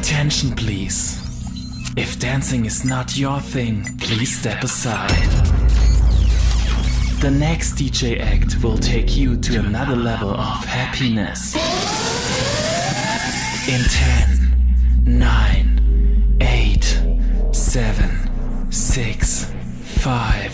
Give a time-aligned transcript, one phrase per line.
[0.00, 1.20] Attention, please.
[1.94, 5.10] If dancing is not your thing, please step aside.
[7.20, 11.54] The next DJ act will take you to another level of happiness.
[13.68, 13.82] In
[15.04, 17.02] 10, 9, 8,
[17.52, 20.52] 7, 6, 5,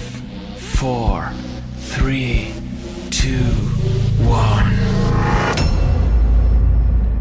[0.58, 1.32] 4,
[1.76, 2.52] 3,
[3.10, 3.28] 2,
[4.24, 4.76] 1.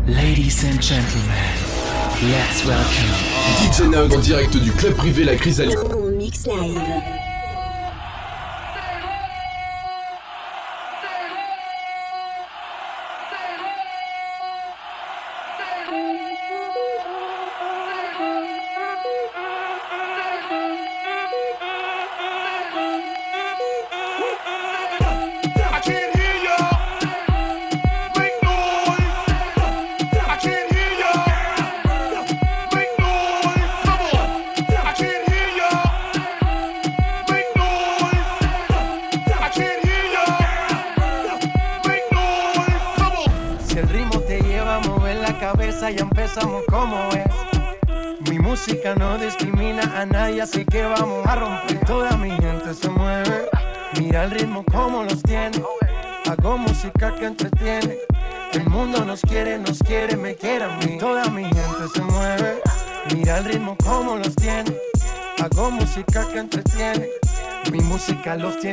[0.08, 1.65] Ladies and gentlemen,
[2.22, 3.12] let's welcome
[3.60, 5.78] DJ Nug en direct du club privé La Chrysalide.
[6.18, 7.25] Mix live.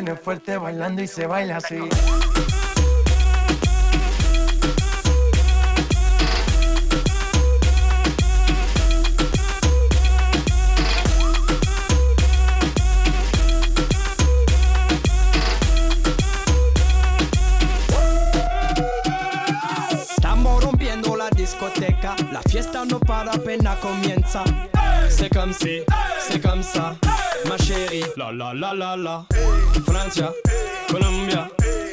[0.04, 1.76] Tiene fuerte bailando y se baila así.
[19.92, 24.42] Estamos rompiendo la discoteca, la fiesta no para apenas comienza.
[25.08, 25.52] C'est comme
[28.32, 29.26] La la la la.
[29.84, 30.32] Francia,
[30.90, 31.50] Colombia,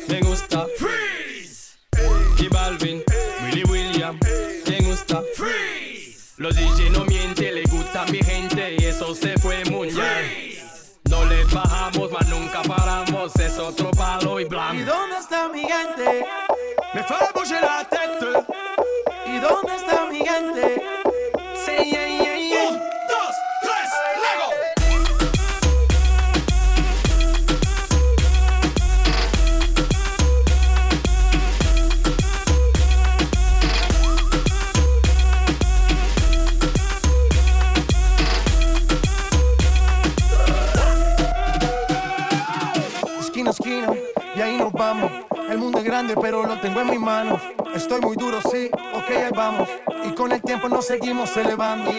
[0.08, 0.66] me gusta.
[0.78, 1.78] Freeze.
[2.38, 3.03] Y Balvin,
[3.44, 4.18] Willy William,
[4.68, 5.22] me gusta.
[5.36, 6.34] Freeze.
[6.38, 10.58] Los DJ no mienten, le gusta a mi gente y eso se fue muy bien.
[11.09, 14.85] No le bajamos, mas nunca paramos, es otro palo y ¿Y blanco.
[14.91, 16.25] dónde está mi gente?
[16.94, 18.46] Me fait bouger la tête.
[19.25, 19.75] ¿Y dónde
[46.16, 47.42] pero lo tengo en mis manos.
[47.74, 49.70] Estoy muy duro, sí, ok, ahí vamos.
[50.06, 51.92] Y con el tiempo nos seguimos elevando.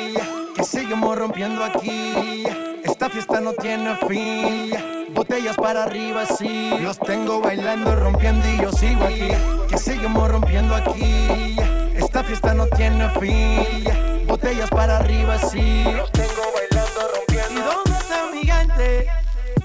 [0.54, 2.44] Que seguimos rompiendo aquí.
[2.84, 4.72] Esta fiesta no tiene fin.
[5.14, 6.70] Botellas para arriba, sí.
[6.80, 9.28] Los tengo bailando, rompiendo y yo sigo aquí.
[9.68, 11.56] Que seguimos rompiendo aquí.
[11.94, 14.26] Esta fiesta no tiene fin.
[14.26, 15.84] Botellas para arriba, sí.
[15.84, 17.60] Los tengo bailando, rompiendo.
[17.60, 19.06] ¿Y dónde está mi gente?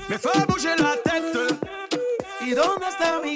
[0.08, 1.56] Me fait bouger la tête.
[2.42, 3.36] ¿Y dónde está mi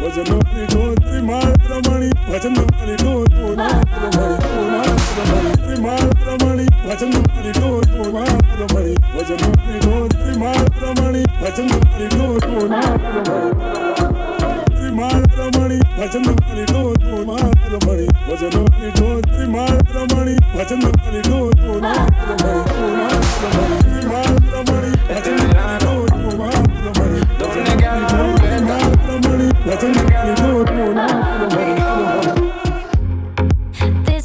[0.00, 0.24] Do,
[0.66, 2.10] do, Malamani,
[29.64, 29.82] This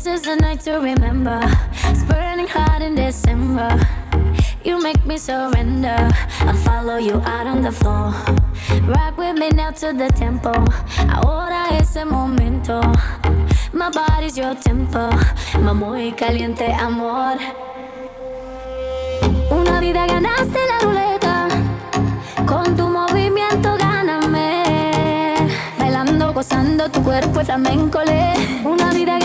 [0.07, 1.41] is a night to remember.
[1.83, 3.77] It's burning hot in December.
[4.63, 6.09] You make me surrender.
[6.39, 8.13] I'll follow you out on the floor.
[8.87, 10.53] Rock with me now to the tempo.
[11.09, 12.81] Ahora es el momento.
[13.73, 15.09] My body's your tempo.
[15.59, 17.37] My muy caliente amor.
[19.51, 21.47] Una vida ganaste la ruleta.
[22.45, 22.84] Con tu
[27.21, 28.00] cuerpo es flamenco.
[28.65, 29.25] Una vida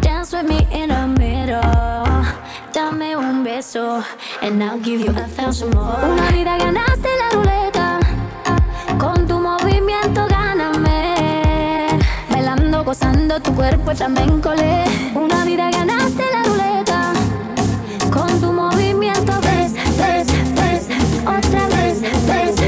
[0.31, 1.61] dance with me in the middle.
[2.73, 4.03] Dame un beso,
[4.41, 5.95] and I'll give you a thousand more.
[6.03, 7.99] Una vida ganaste la ruleta,
[8.97, 11.87] con tu movimiento gáname.
[12.29, 14.53] Bailando, gozando, tu cuerpo flamenco.
[14.53, 14.85] le.
[15.15, 17.13] Una vida ganaste la ruleta.
[18.11, 20.87] Con tu movimiento ves, ves, ves,
[21.25, 22.60] otra vez, ves,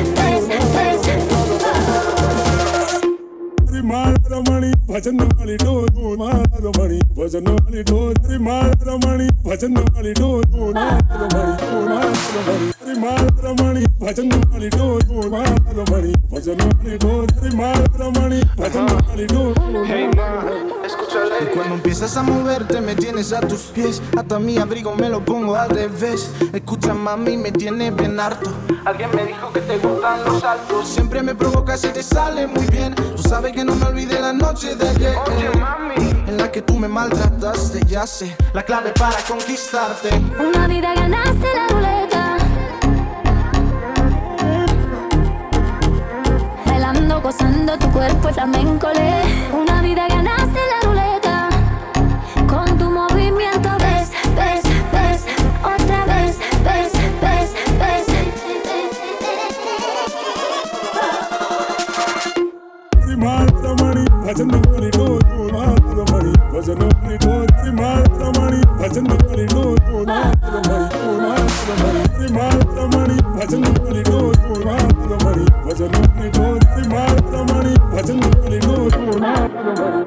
[3.83, 10.71] મારા રમણી ભજન વાળી ડોરો મારા રમણી ભજન વાળી ડોરો મારા રમણી ભજન વાળી ડોરો
[10.73, 17.97] મારા રમણી મારા રમણી મારા રમણી ભજન વાળી ડોરો મારા રમણી ભજન વાળી ડોરો મારા
[18.01, 20.27] રમણી ભજન વાળી ડોરો Hey, ma,
[20.81, 21.02] let's go.
[21.13, 24.01] Y cuando empiezas a moverte me tienes a tus pies.
[24.17, 26.31] Hasta mi abrigo me lo pongo al revés.
[26.51, 28.51] Escucha mami me tiene bien harto.
[28.83, 32.65] Alguien me dijo que te gustan los altos Siempre me provocas y te sale muy
[32.65, 32.95] bien.
[32.95, 35.15] Tú sabes que no me olvidé la noche de ayer.
[36.27, 38.35] En la que tú me maltrataste Ya sé.
[38.53, 40.09] La clave para conquistarte.
[40.39, 42.37] Una vida ganaste la ruleta.
[46.65, 48.87] Bailando, gozando, tu cuerpo es flamenco.
[48.95, 49.53] le.
[49.55, 49.72] Una
[64.33, 69.99] भजन करी दो दो नाथ रमणी भजन करी दो त्रिमात रमणी भजन करी दो दो
[70.07, 76.29] नाथ रमणी दो नाथ रमणी त्रिमात रमणी भजन करी दो दो नाथ रमणी भजन करी
[76.37, 80.01] दो त्रिमात रमणी भजन करी दो दो नाथ रमणी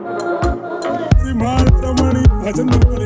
[1.22, 3.05] त्रिमात रमणी भजन करी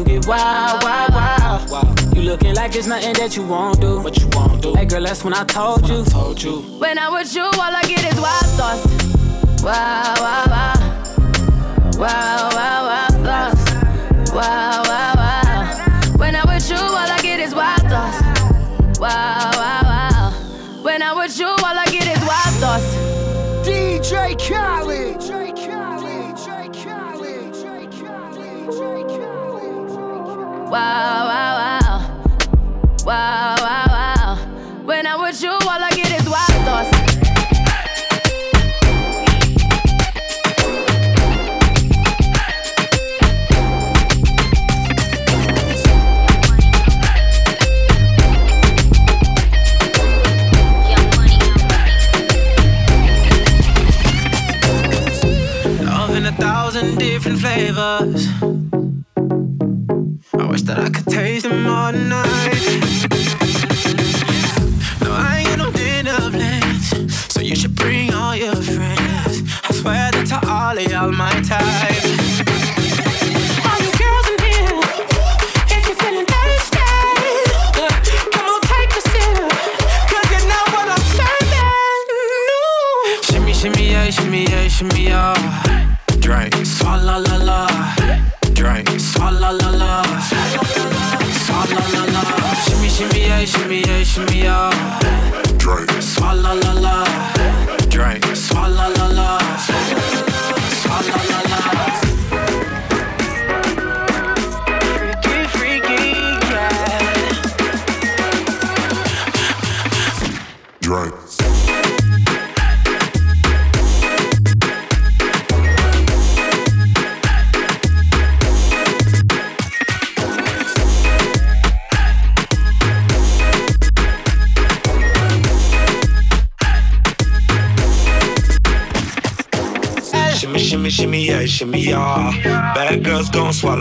[0.00, 2.16] Cause you get wild, wild, wild.
[2.16, 4.00] You looking like it's nothing that you won't do.
[4.00, 4.74] What you won't do.
[4.74, 6.04] Hey girl, that's when I told you.
[6.04, 6.60] told you.
[6.78, 9.62] When I'm with you, all I get is wild thoughts.
[9.62, 10.74] Wow, wow, wow.
[11.98, 13.79] Wow, wow, wow, thoughts.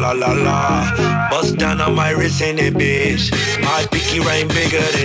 [0.10, 1.30] Swallow la la.
[1.30, 3.32] Bust down on my wrist in it, bitch.
[3.62, 4.99] My pinky ring bigger than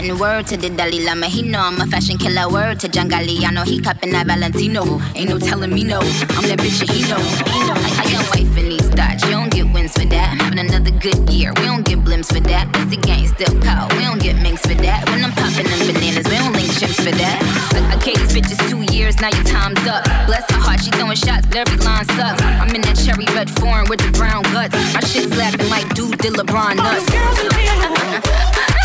[0.00, 0.18] nothing.
[0.18, 1.26] Word to the Dalai Lama.
[1.26, 2.48] He know I'm a fashion killer.
[2.48, 3.64] Word to John Galliano.
[3.64, 5.00] He cupping that Valentino.
[5.14, 5.98] Ain't no telling me no.
[6.00, 7.20] I'm that bitch and he know.
[7.20, 9.24] I, I got wife in these thoughts.
[9.24, 10.32] You don't get wins for that.
[10.32, 11.52] I'm having another good year.
[11.56, 12.68] We don't get blimps for that.
[12.76, 13.92] It's the gang still cold.
[13.94, 15.08] We don't get minks for that.
[15.08, 17.38] When I'm popping them bananas, we don't link chimps for that.
[17.74, 19.20] I, I gave these bitches two years.
[19.20, 20.04] Now your time's up.
[20.26, 20.80] Bless her heart.
[20.80, 22.42] She throwing shots, but every line sucks.
[22.42, 24.74] I'm in that cherry red foreign with the brown guts.
[24.94, 27.06] My shit slapping like dude did LeBron nuts.
[27.10, 28.76] Drink.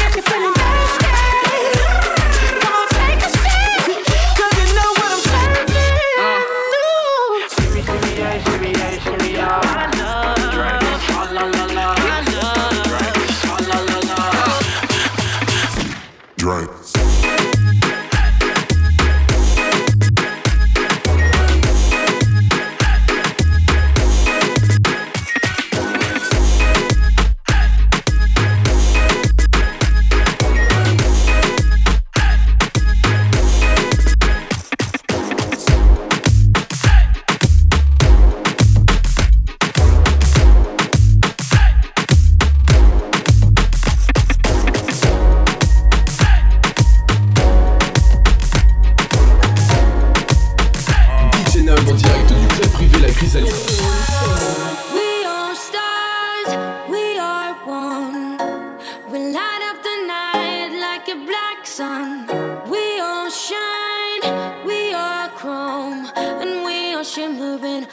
[61.35, 62.27] black sun.
[62.69, 64.23] We all shine,
[64.65, 67.87] we are chrome, and we are shimmering.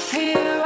[0.00, 0.57] I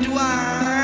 [0.00, 0.79] do I?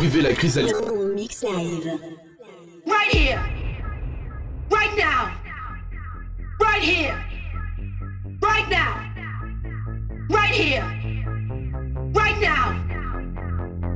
[0.00, 0.74] la chrysalide.
[2.86, 3.42] Right here.
[4.70, 5.32] Right now.
[6.60, 7.24] Right here.
[8.40, 9.12] Right now.
[10.30, 10.84] Right here.
[12.14, 12.76] Right now.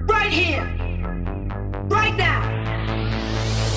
[0.09, 0.67] Right here.
[1.89, 2.51] Right now.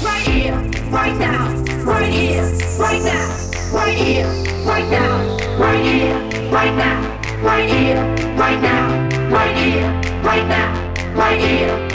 [0.02, 0.56] Right here.
[0.90, 1.54] Right now.
[1.86, 2.44] Right here.
[2.80, 3.36] Right now.
[3.72, 4.42] Right here.
[4.64, 5.28] Right now.
[5.58, 6.20] Right here.
[6.52, 7.02] Right now.
[7.44, 8.02] Right here.
[8.36, 9.30] Right now.
[9.30, 9.92] Right here.
[10.24, 11.14] Right now.
[11.16, 11.95] Right here.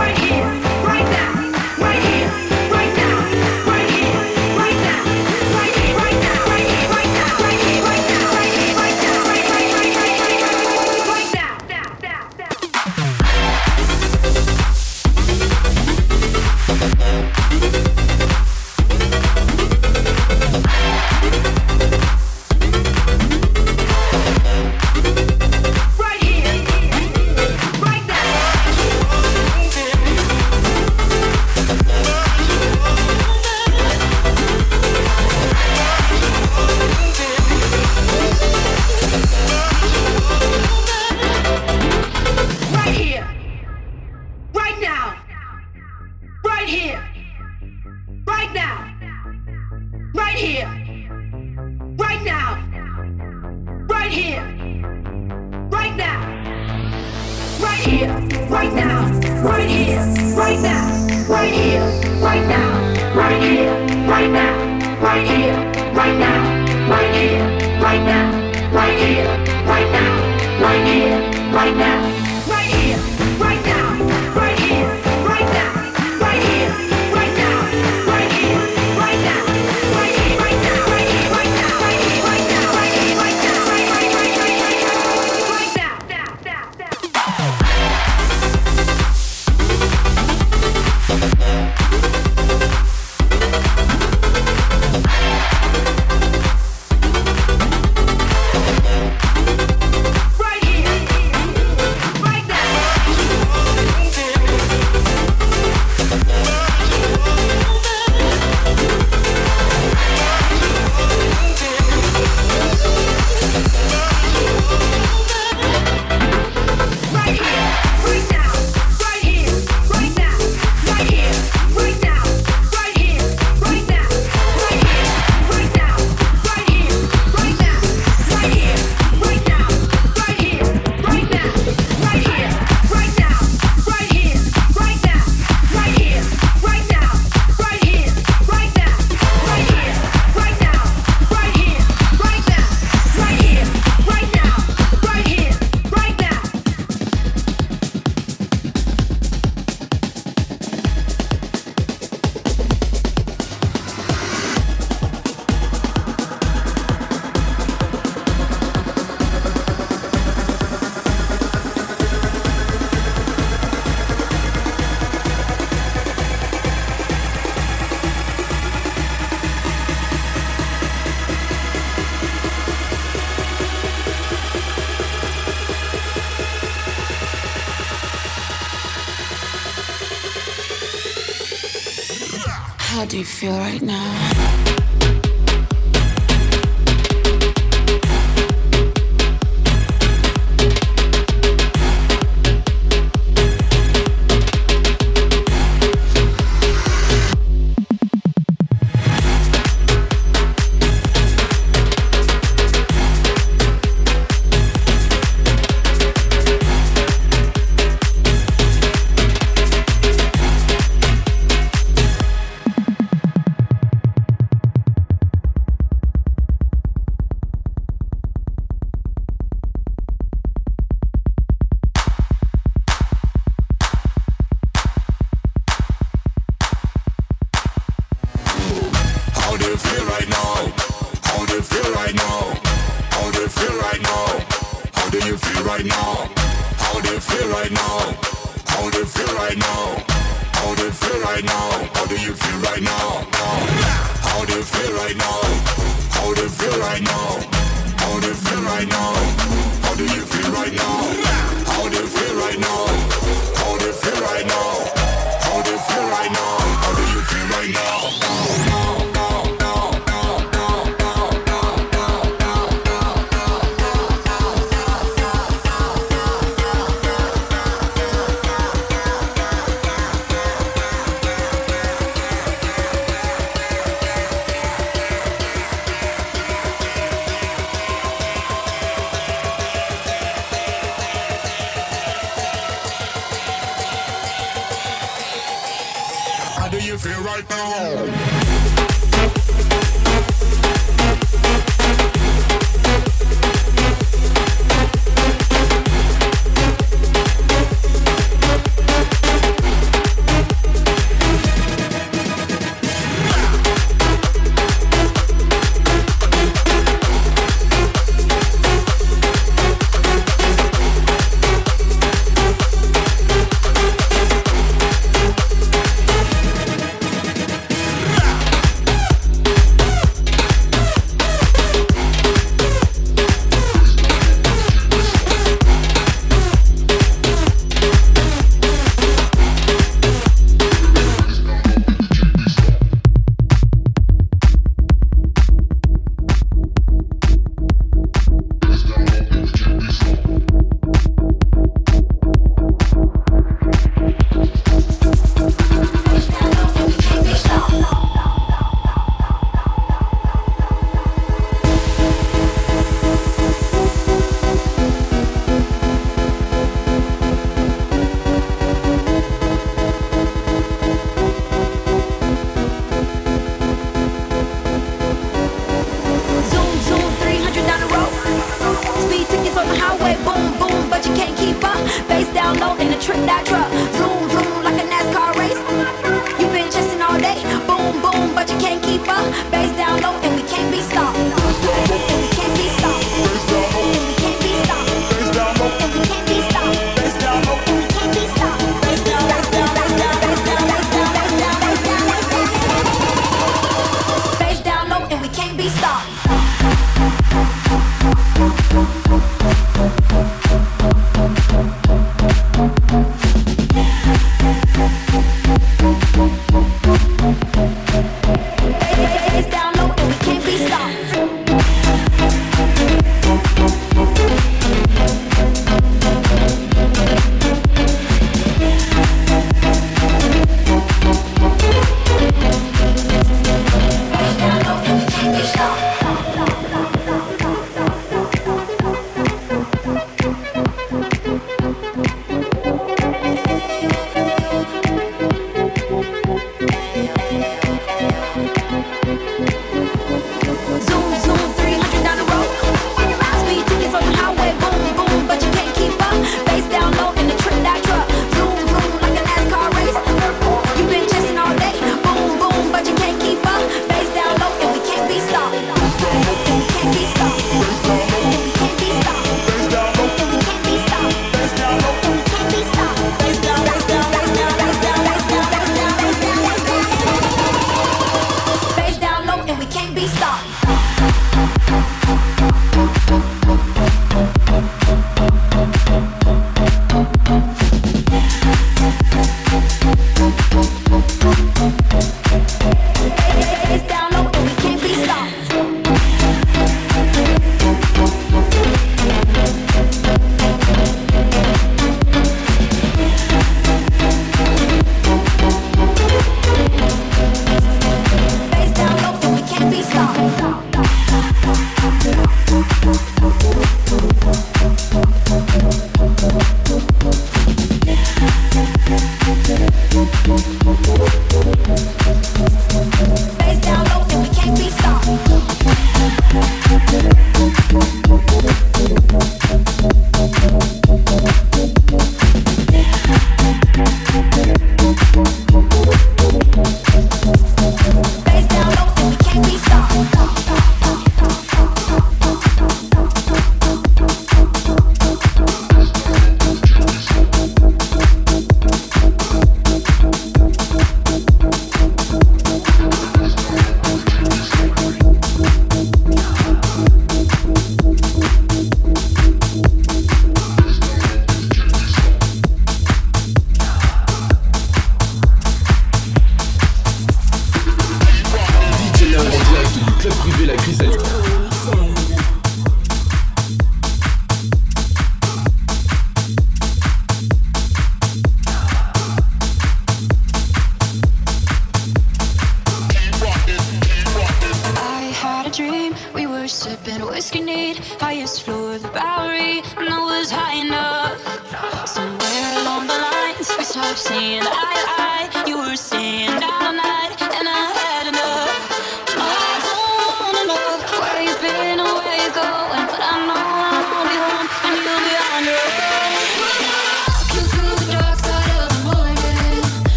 [183.11, 184.40] do you feel right now?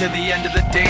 [0.00, 0.89] to the end of the day.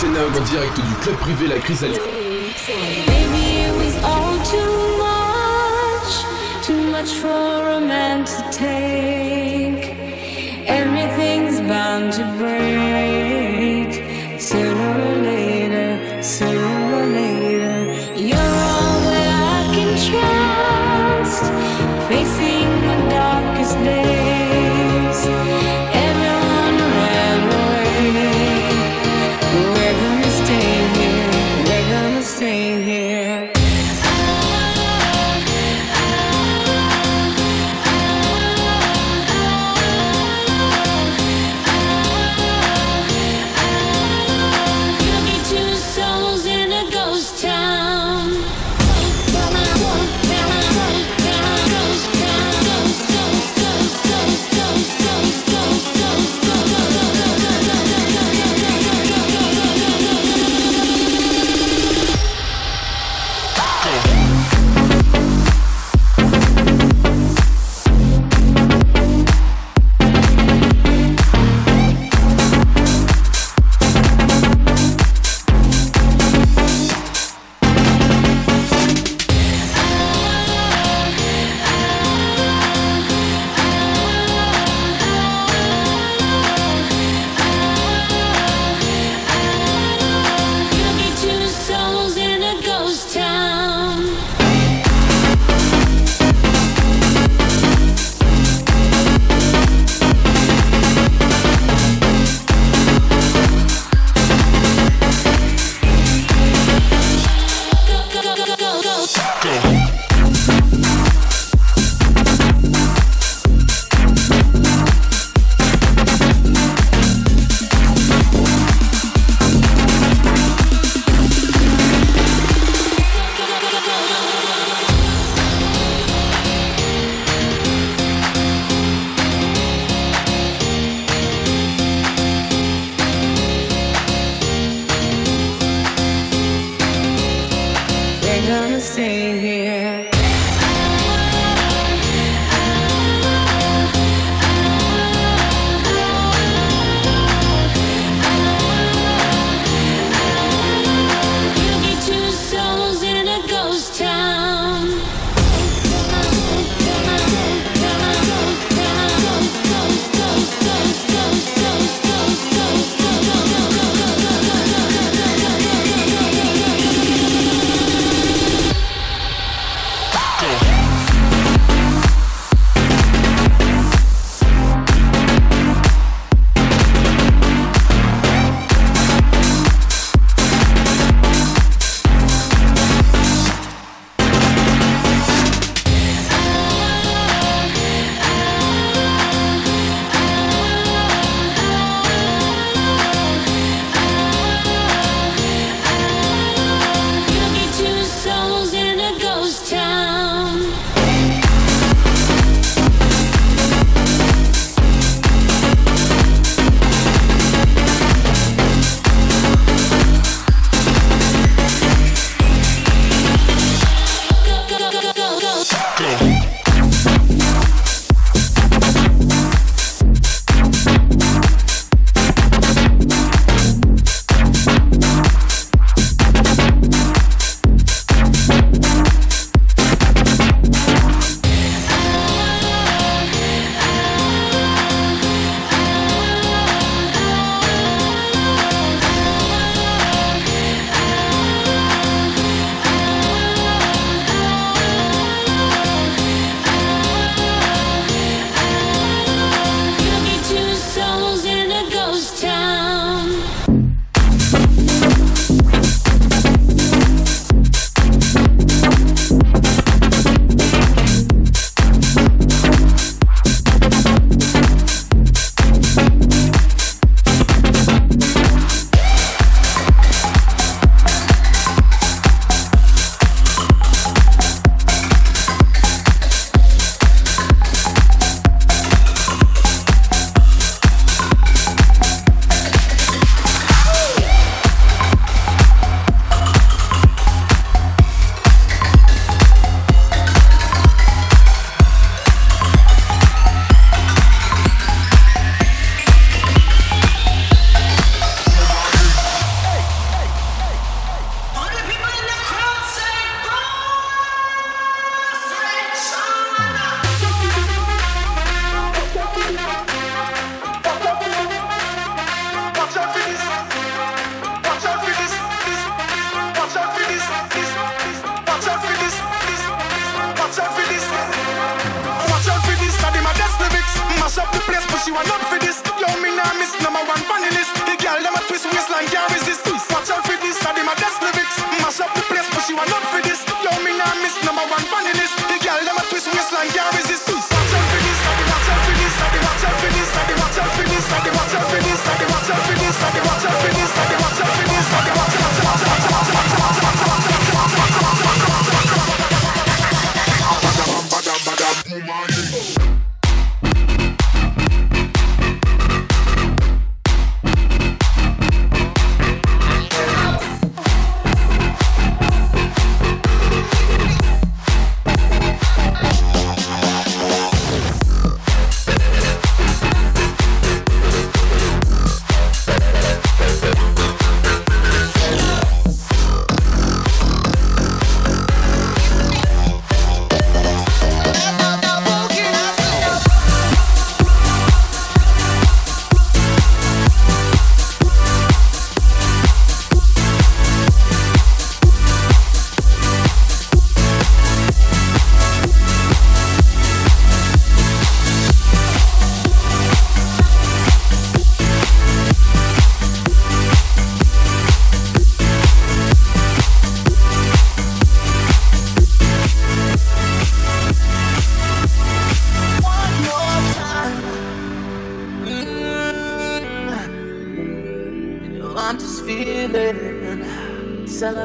[0.00, 2.00] Jenag en direct du club privé La Chrysalide.
[3.06, 6.12] Maybe it was all too much,
[6.64, 9.94] too much for a man to take.
[10.66, 13.19] Everything's bound to break.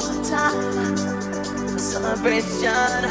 [0.00, 0.96] Time.
[1.78, 3.02] Celebration.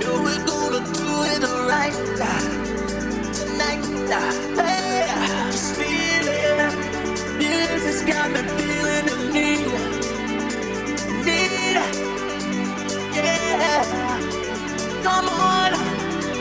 [0.00, 1.92] No, we're gonna do it right
[3.34, 3.84] tonight.
[4.56, 5.06] Hey,
[5.50, 6.72] just feel it.
[7.36, 9.68] Music's got me feeling the need.
[11.26, 11.76] Need.
[13.14, 13.84] Yeah.
[15.02, 15.72] Come on.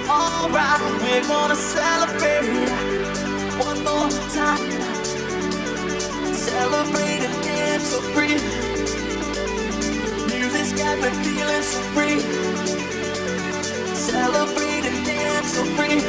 [0.07, 2.47] Alright, we're gonna celebrate
[3.59, 4.71] one more time.
[6.33, 8.66] Celebrate and so free.
[10.77, 12.21] Got me feeling so free.
[14.85, 15.99] And dance so free.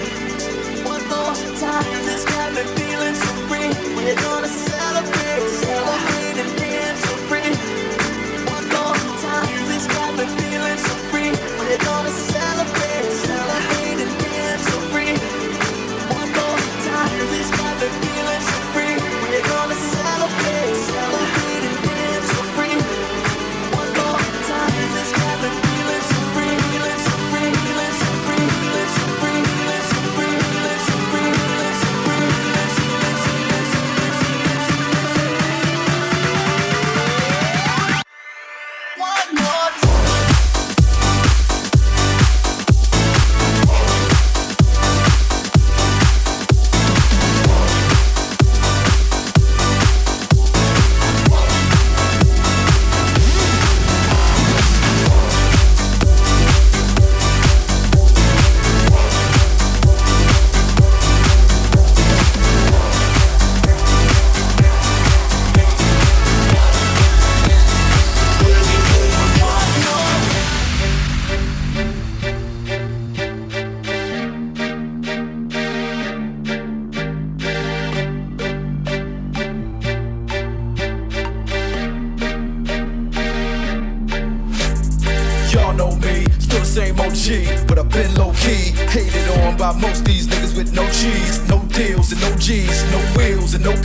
[0.85, 1.85] One more time.
[1.91, 3.69] Music's got me feeling so free.
[3.97, 6.48] We're gonna celebrate, celebrate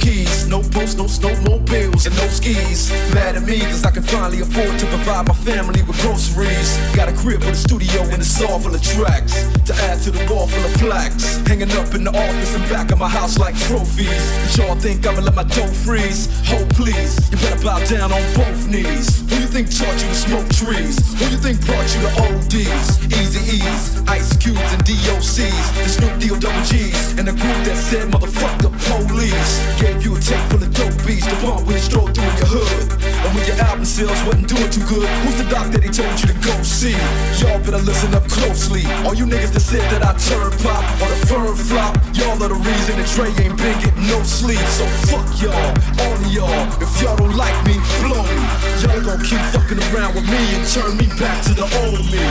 [0.03, 2.91] keys, no post, no snow, no bills and no skis.
[3.13, 6.77] Mad at me cause I can finally afford to provide my family with groceries.
[6.95, 10.11] Got a crib with a studio and a saw full of tracks to add to
[10.11, 11.37] the wall full of plaques.
[11.47, 14.07] Hanging up in the office and back of my house like trophies.
[14.09, 16.27] But y'all think I'ma let my dough freeze?
[16.49, 19.21] Hold please, you better bow down on both knees.
[19.29, 20.97] Who you think taught you to smoke trees?
[21.19, 22.87] Who you think brought you to ODs?
[23.21, 27.59] Easy E's, Ice Cubes and DOCs, the Snoop D O double G's, and the group
[27.63, 29.53] that said motherfuck the police.
[29.79, 32.89] Gave you a tape full of dope beats bump when you stroll through your hood.
[33.23, 35.05] And when your album sales wasn't doing too good.
[35.23, 36.97] Who's the doc that he told you to go see?
[37.37, 38.83] Y'all better listen up closely.
[39.05, 42.49] All you niggas that said that I turn pop or the firm flop, y'all are
[42.49, 44.63] the reason that Trey ain't been getting no sleep.
[44.73, 45.53] So fuck y'all,
[46.01, 46.65] all y'all.
[46.81, 48.43] If y'all don't like me, blow me.
[48.81, 52.25] Y'all gon' keep fucking around with me and turn me back to the old me.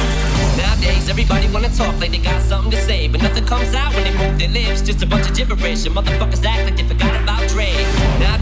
[0.59, 4.05] Nowadays, everybody wanna talk like they got something to say, but nothing comes out when
[4.05, 4.83] they move their lips.
[4.83, 7.42] Just a bunch of gibberish, and motherfuckers act like they forgot about.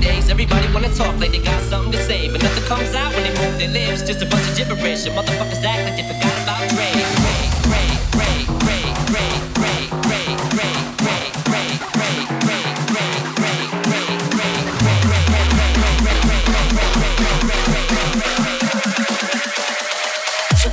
[0.01, 3.23] Nowadays, everybody wanna talk like they got something to say, but nothing comes out when
[3.23, 4.01] they move their lips.
[4.01, 6.89] Just a bunch of gibberish, and motherfuckers act like they forgot about Dre.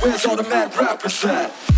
[0.00, 1.77] Where's all the mad rappers at?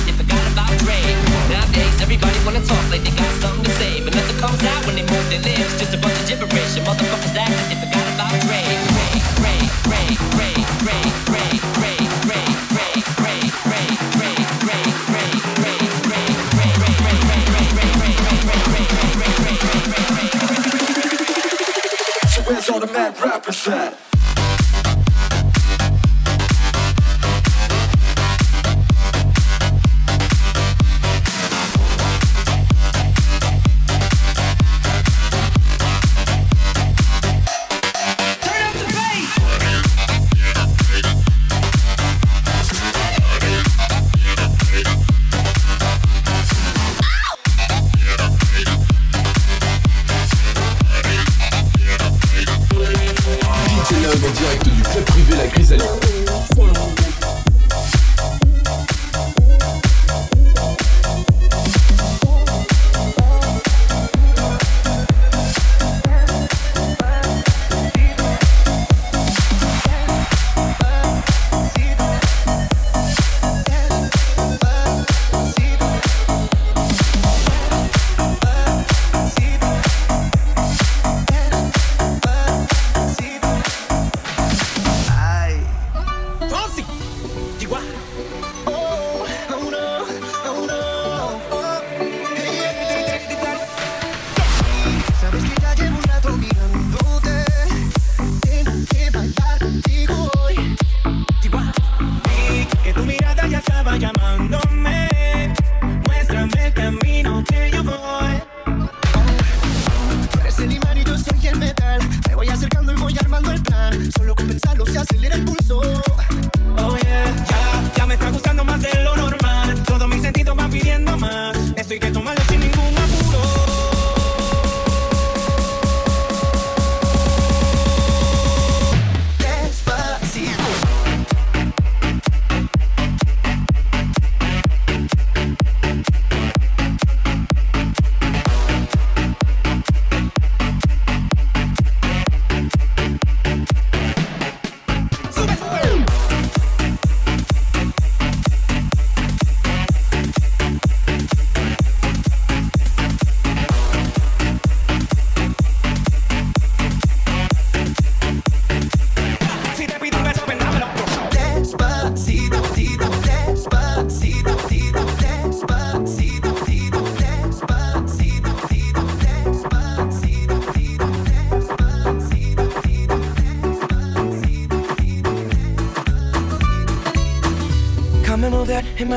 [23.19, 24.00] rap, rap,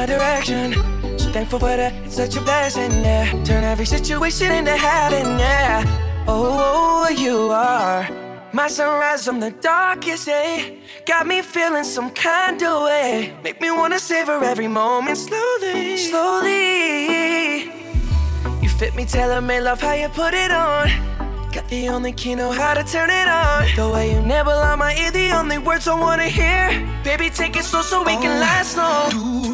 [0.06, 0.72] my direction.
[1.18, 3.30] So thankful for that, it's such a blessing, yeah.
[3.44, 5.84] Turn every situation into heaven, yeah.
[6.26, 8.08] Oh, you are
[8.52, 10.78] my sunrise on the darkest day.
[11.06, 13.34] Got me feeling some kind of way.
[13.42, 17.64] Make me wanna savor every moment slowly, slowly.
[18.62, 20.88] You fit me tailor-made love, how you put it on.
[21.52, 23.64] Got the only key, know how to turn it on.
[23.76, 26.66] The way you nibble on my ear, the only words I wanna hear.
[27.04, 29.53] Baby, take it slow so we can oh, last long.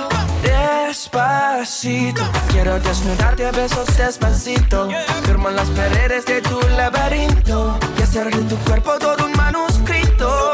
[0.61, 2.21] Despacito,
[2.51, 4.89] quiero desnudarte a besos despacito.
[5.23, 7.79] Firmo las paredes de tu laberinto.
[7.97, 10.51] Y hacer de tu cuerpo todo un manuscrito.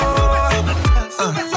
[1.34, 1.57] Quiero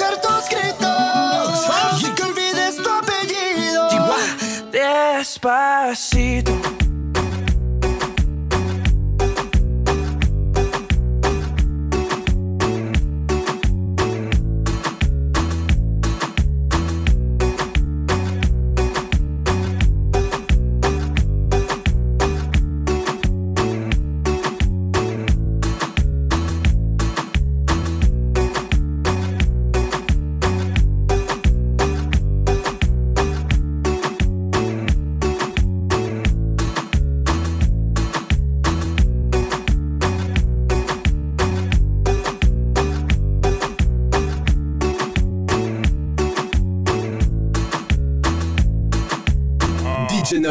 [5.21, 6.51] Despacito.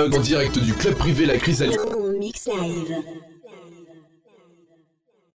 [0.08, 1.78] En direct du club privé La Chrysalide.